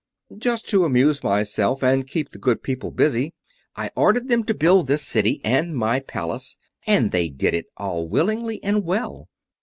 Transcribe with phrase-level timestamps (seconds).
[0.35, 3.35] "Just to amuse myself, and keep the good people busy,
[3.75, 8.07] I ordered them to build this City, and my Palace; and they did it all
[8.07, 9.27] willingly and well.